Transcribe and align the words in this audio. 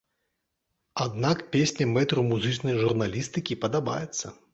Аднак, 1.05 1.43
песня 1.55 1.87
мэтру 1.97 2.23
музычнай 2.31 2.79
журналістыкі 2.85 3.59
падабаецца! 3.67 4.33